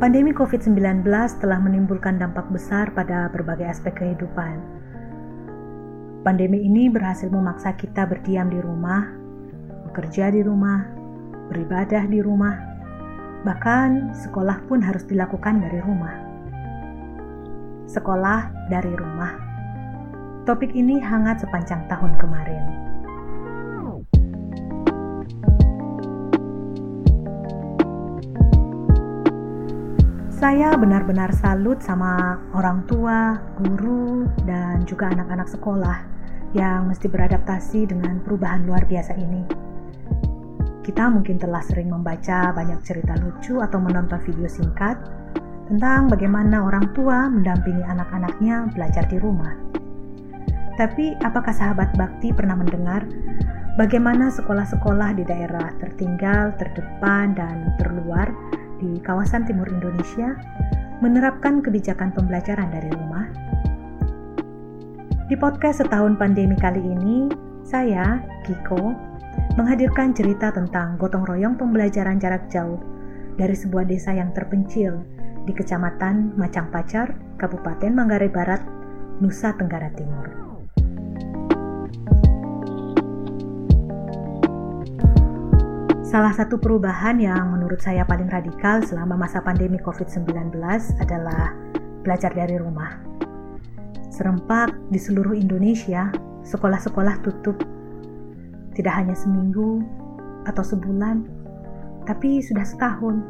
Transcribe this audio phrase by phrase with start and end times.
[0.00, 1.04] Pandemi COVID-19
[1.44, 4.56] telah menimbulkan dampak besar pada berbagai aspek kehidupan.
[6.24, 9.12] Pandemi ini berhasil memaksa kita berdiam di rumah,
[9.84, 10.88] bekerja di rumah,
[11.52, 12.56] beribadah di rumah,
[13.44, 16.16] bahkan sekolah pun harus dilakukan dari rumah.
[17.84, 19.36] Sekolah dari rumah.
[20.48, 22.89] Topik ini hangat sepanjang tahun kemarin.
[30.40, 36.00] Saya benar-benar salut sama orang tua, guru, dan juga anak-anak sekolah
[36.56, 39.44] yang mesti beradaptasi dengan perubahan luar biasa ini.
[40.80, 44.96] Kita mungkin telah sering membaca banyak cerita lucu atau menonton video singkat
[45.68, 49.52] tentang bagaimana orang tua mendampingi anak-anaknya belajar di rumah.
[50.80, 53.04] Tapi apakah sahabat bakti pernah mendengar
[53.76, 58.32] bagaimana sekolah-sekolah di daerah tertinggal, terdepan, dan terluar
[58.80, 60.34] di kawasan timur Indonesia
[61.04, 63.28] menerapkan kebijakan pembelajaran dari rumah?
[65.30, 67.30] Di podcast setahun pandemi kali ini,
[67.62, 68.96] saya, Kiko,
[69.54, 72.82] menghadirkan cerita tentang gotong royong pembelajaran jarak jauh
[73.38, 75.04] dari sebuah desa yang terpencil
[75.46, 78.64] di Kecamatan Macang Pacar, Kabupaten Manggarai Barat,
[79.22, 80.49] Nusa Tenggara Timur.
[86.10, 90.58] Salah satu perubahan yang menurut saya paling radikal selama masa pandemi COVID-19
[90.98, 91.54] adalah
[92.02, 92.98] belajar dari rumah.
[94.10, 96.10] Serempak di seluruh Indonesia,
[96.42, 97.62] sekolah-sekolah tutup.
[98.74, 99.86] Tidak hanya seminggu
[100.50, 101.30] atau sebulan,
[102.10, 103.22] tapi sudah setahun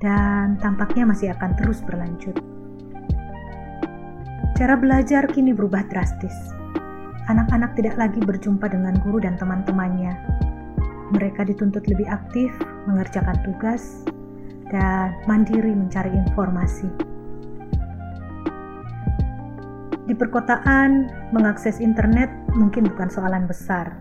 [0.00, 2.40] dan tampaknya masih akan terus berlanjut.
[4.56, 6.56] Cara belajar kini berubah drastis.
[7.28, 10.47] Anak-anak tidak lagi berjumpa dengan guru dan teman-temannya,
[11.12, 12.52] mereka dituntut lebih aktif
[12.84, 14.04] mengerjakan tugas
[14.68, 16.88] dan mandiri mencari informasi.
[20.08, 23.92] Di perkotaan, mengakses internet mungkin bukan soalan besar,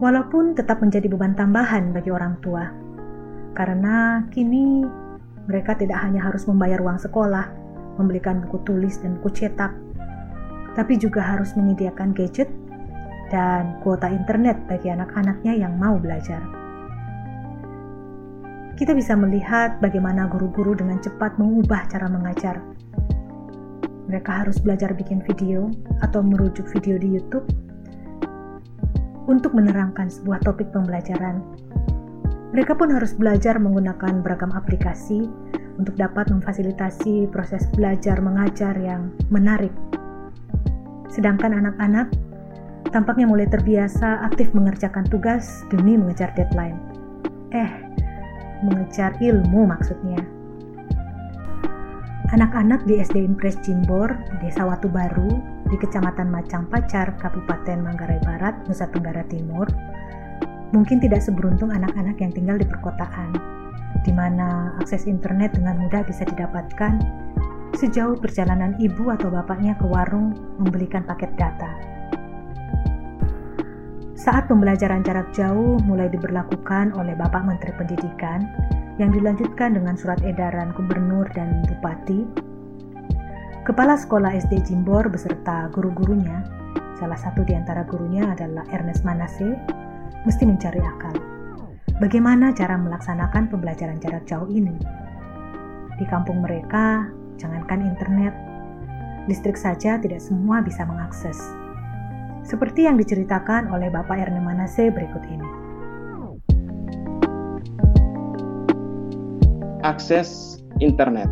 [0.00, 2.72] walaupun tetap menjadi beban tambahan bagi orang tua,
[3.52, 4.80] karena kini
[5.44, 7.52] mereka tidak hanya harus membayar uang sekolah,
[8.00, 9.76] membelikan buku tulis dan buku cetak,
[10.72, 12.48] tapi juga harus menyediakan gadget
[13.32, 16.44] dan kuota internet bagi anak-anaknya yang mau belajar.
[18.76, 22.60] Kita bisa melihat bagaimana guru-guru dengan cepat mengubah cara mengajar.
[24.12, 25.72] Mereka harus belajar bikin video
[26.04, 27.48] atau merujuk video di YouTube
[29.24, 31.40] untuk menerangkan sebuah topik pembelajaran.
[32.52, 35.24] Mereka pun harus belajar menggunakan beragam aplikasi
[35.80, 39.72] untuk dapat memfasilitasi proses belajar mengajar yang menarik.
[41.08, 42.12] Sedangkan anak-anak
[42.92, 46.76] tampaknya mulai terbiasa aktif mengerjakan tugas demi mengejar deadline.
[47.56, 47.72] Eh,
[48.68, 50.20] mengejar ilmu maksudnya.
[52.32, 54.08] Anak-anak di SD Impres Jimbor,
[54.40, 55.36] Desa Watu Baru,
[55.68, 59.68] di Kecamatan Macang Pacar, Kabupaten Manggarai Barat, Nusa Tenggara Timur,
[60.72, 63.36] mungkin tidak seberuntung anak-anak yang tinggal di perkotaan,
[64.00, 66.96] di mana akses internet dengan mudah bisa didapatkan
[67.76, 71.91] sejauh perjalanan ibu atau bapaknya ke warung membelikan paket data.
[74.22, 78.46] Saat pembelajaran jarak jauh mulai diberlakukan oleh Bapak Menteri Pendidikan,
[79.02, 82.22] yang dilanjutkan dengan surat edaran gubernur dan bupati,
[83.66, 86.38] Kepala Sekolah SD Jimbor beserta guru-gurunya,
[87.02, 89.58] salah satu di antara gurunya adalah Ernest Manase,
[90.22, 91.18] mesti mencari akal.
[91.98, 94.78] Bagaimana cara melaksanakan pembelajaran jarak jauh ini?
[95.98, 97.10] Di kampung mereka,
[97.42, 98.38] jangankan internet,
[99.26, 101.42] listrik saja tidak semua bisa mengakses
[102.42, 105.48] seperti yang diceritakan oleh Bapak Erne Manase berikut ini.
[109.82, 111.30] Akses internet.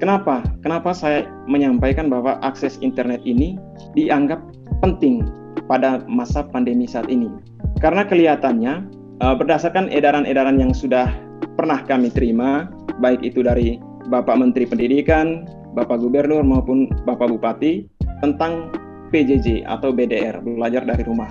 [0.00, 0.42] Kenapa?
[0.64, 3.54] Kenapa saya menyampaikan bahwa akses internet ini
[3.94, 4.40] dianggap
[4.82, 5.22] penting
[5.68, 7.28] pada masa pandemi saat ini?
[7.78, 8.74] Karena kelihatannya
[9.22, 11.06] eh, berdasarkan edaran-edaran yang sudah
[11.54, 12.66] pernah kami terima,
[12.98, 13.78] baik itu dari
[14.08, 15.46] Bapak Menteri Pendidikan,
[15.78, 17.86] Bapak Gubernur maupun Bapak Bupati
[18.24, 18.72] tentang
[19.12, 21.28] PJJ atau BDR, belajar dari rumah.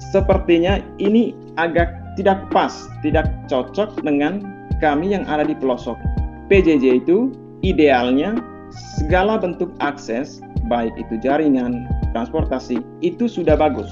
[0.00, 2.72] Sepertinya ini agak tidak pas,
[3.04, 4.42] tidak cocok dengan
[4.82, 5.94] kami yang ada di pelosok.
[6.50, 7.30] PJJ itu
[7.62, 8.34] idealnya
[8.98, 11.86] segala bentuk akses, baik itu jaringan,
[12.16, 13.90] transportasi, itu sudah bagus.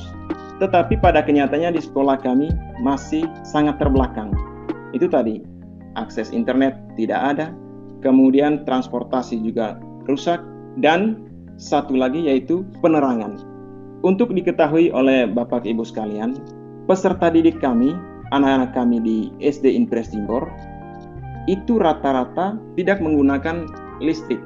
[0.58, 2.50] Tetapi pada kenyataannya di sekolah kami
[2.82, 4.30] masih sangat terbelakang.
[4.94, 5.42] Itu tadi,
[5.98, 7.46] akses internet tidak ada,
[8.04, 10.38] kemudian transportasi juga rusak,
[10.80, 13.40] dan satu lagi yaitu penerangan.
[14.02, 16.34] Untuk diketahui oleh Bapak Ibu sekalian,
[16.90, 17.94] peserta didik kami,
[18.34, 20.50] anak-anak kami di SD Impres Timur,
[21.46, 23.66] itu rata-rata tidak menggunakan
[24.02, 24.42] listrik.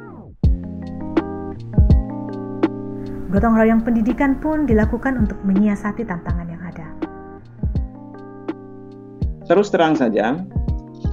[3.33, 6.89] Gotong royong pendidikan pun dilakukan untuk menyiasati tantangan yang ada.
[9.51, 10.41] Terus terang saja,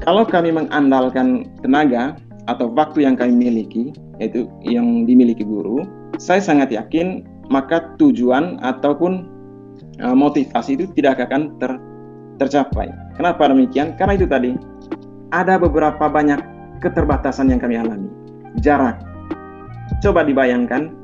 [0.04, 2.16] kalau kami mengandalkan tenaga
[2.48, 5.84] atau waktu yang kami miliki, yaitu yang dimiliki guru,
[6.16, 9.28] saya sangat yakin maka tujuan ataupun
[10.00, 11.76] uh, motivasi itu tidak akan ter,
[12.40, 12.88] tercapai.
[13.20, 14.00] Kenapa demikian?
[14.00, 14.56] Karena itu tadi
[15.36, 16.40] ada beberapa banyak
[16.80, 18.08] keterbatasan yang kami alami.
[18.64, 19.02] Jarak.
[20.00, 20.96] Coba dibayangkan,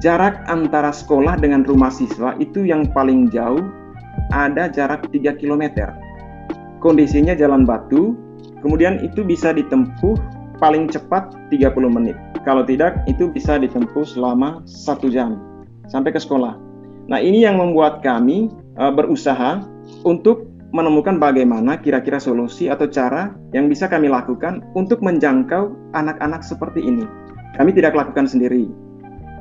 [0.00, 3.60] jarak antara sekolah dengan rumah siswa itu yang paling jauh
[4.32, 5.92] ada jarak 3 km.
[6.80, 8.16] Kondisinya jalan batu,
[8.60, 10.16] kemudian itu bisa ditempuh
[10.64, 12.16] paling cepat 30 menit.
[12.48, 15.36] Kalau tidak, itu bisa ditempuh selama satu jam
[15.92, 16.56] sampai ke sekolah.
[17.04, 18.48] Nah, ini yang membuat kami
[18.80, 19.60] uh, berusaha
[20.08, 26.80] untuk menemukan bagaimana kira-kira solusi atau cara yang bisa kami lakukan untuk menjangkau anak-anak seperti
[26.80, 27.04] ini.
[27.60, 28.64] Kami tidak lakukan sendiri.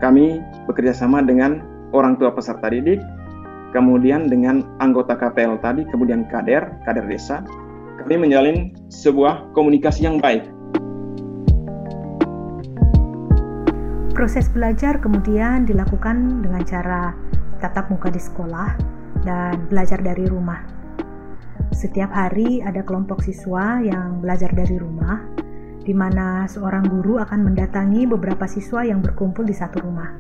[0.04, 1.64] Kami bekerja sama dengan
[1.96, 3.00] orang tua peserta didik,
[3.72, 7.48] kemudian dengan anggota KPL tadi, kemudian kader, kader desa.
[8.04, 10.44] Kami menjalin sebuah komunikasi yang baik
[14.14, 17.18] Proses belajar kemudian dilakukan dengan cara
[17.58, 18.78] tatap muka di sekolah
[19.26, 20.62] dan belajar dari rumah.
[21.74, 25.18] Setiap hari ada kelompok siswa yang belajar dari rumah,
[25.82, 30.14] di mana seorang guru akan mendatangi beberapa siswa yang berkumpul di satu rumah.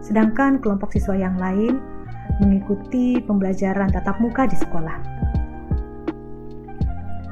[0.00, 1.84] Sedangkan kelompok siswa yang lain
[2.40, 4.98] mengikuti pembelajaran tatap muka di sekolah.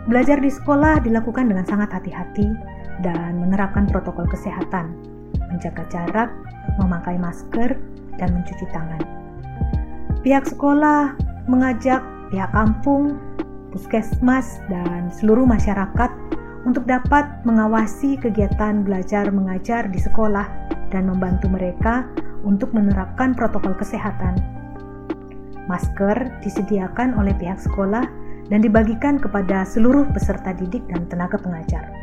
[0.05, 2.53] Belajar di sekolah dilakukan dengan sangat hati-hati
[3.01, 5.11] dan menerapkan protokol kesehatan
[5.51, 6.31] menjaga jarak,
[6.79, 7.77] memakai masker,
[8.17, 9.03] dan mencuci tangan.
[10.21, 11.17] Pihak sekolah
[11.49, 13.19] mengajak pihak kampung,
[13.75, 16.11] puskesmas, dan seluruh masyarakat
[16.69, 20.47] untuk dapat mengawasi kegiatan belajar mengajar di sekolah
[20.93, 22.05] dan membantu mereka
[22.45, 24.37] untuk menerapkan protokol kesehatan.
[25.69, 28.05] Masker disediakan oleh pihak sekolah
[28.51, 32.00] dan dibagikan kepada seluruh peserta didik dan tenaga pengajar.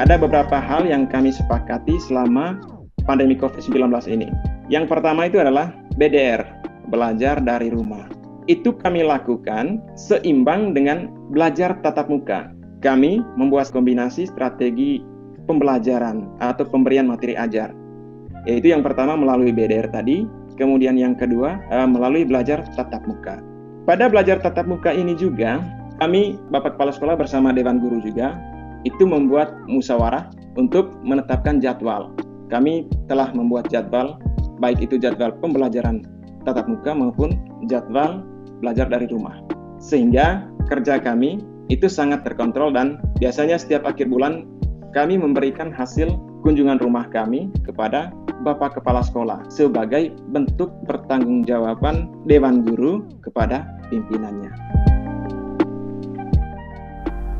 [0.00, 2.56] Ada beberapa hal yang kami sepakati selama
[3.04, 4.28] pandemi COVID-19 ini.
[4.72, 5.68] Yang pertama itu adalah
[6.00, 6.40] BDR,
[6.88, 8.08] belajar dari rumah.
[8.48, 12.48] Itu kami lakukan seimbang dengan belajar tatap muka.
[12.80, 15.04] Kami membuat kombinasi strategi
[15.44, 17.70] pembelajaran atau pemberian materi ajar.
[18.48, 23.44] Yaitu yang pertama melalui BDR tadi, kemudian yang kedua eh, melalui belajar tatap muka.
[23.84, 25.62] Pada belajar tatap muka ini juga,
[26.00, 28.34] kami Bapak Kepala Sekolah bersama Dewan Guru juga
[28.82, 32.12] itu membuat musyawarah untuk menetapkan jadwal.
[32.52, 34.20] Kami telah membuat jadwal,
[34.60, 36.04] baik itu jadwal pembelajaran
[36.44, 37.38] tatap muka maupun
[37.70, 38.20] jadwal
[38.60, 39.40] belajar dari rumah.
[39.82, 44.44] Sehingga kerja kami itu sangat terkontrol dan biasanya setiap akhir bulan
[44.92, 46.12] kami memberikan hasil
[46.44, 48.12] kunjungan rumah kami kepada
[48.42, 54.50] Bapak Kepala Sekolah sebagai bentuk pertanggungjawaban Dewan Guru kepada pimpinannya.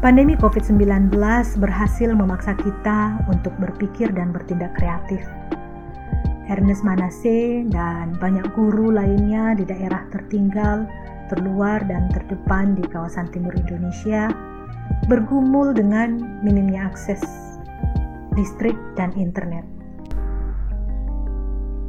[0.03, 1.15] Pandemi COVID-19
[1.63, 5.23] berhasil memaksa kita untuk berpikir dan bertindak kreatif.
[6.51, 10.91] Ernest Manase dan banyak guru lainnya di daerah tertinggal,
[11.31, 14.27] terluar, dan terdepan di kawasan timur Indonesia
[15.07, 17.23] bergumul dengan minimnya akses
[18.35, 19.63] listrik dan internet.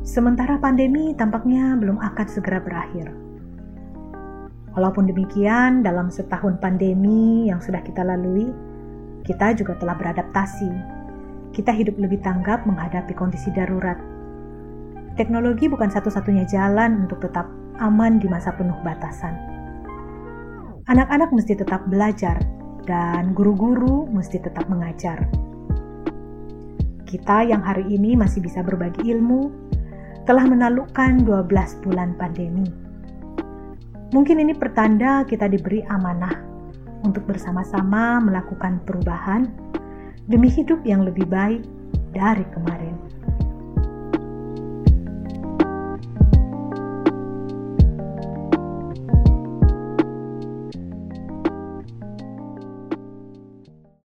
[0.06, 3.23] Sementara pandemi tampaknya belum akan segera berakhir
[4.74, 8.50] Walaupun demikian, dalam setahun pandemi yang sudah kita lalui,
[9.22, 10.70] kita juga telah beradaptasi.
[11.54, 14.02] Kita hidup lebih tanggap menghadapi kondisi darurat.
[15.14, 17.46] Teknologi bukan satu-satunya jalan untuk tetap
[17.78, 19.38] aman di masa penuh batasan.
[20.90, 22.42] Anak-anak mesti tetap belajar,
[22.90, 25.22] dan guru-guru mesti tetap mengajar.
[27.06, 29.54] Kita yang hari ini masih bisa berbagi ilmu,
[30.26, 32.83] telah menaklukkan 12 bulan pandemi
[34.14, 36.38] Mungkin ini pertanda kita diberi amanah
[37.02, 39.50] untuk bersama-sama melakukan perubahan
[40.30, 41.66] demi hidup yang lebih baik
[42.14, 42.94] dari kemarin.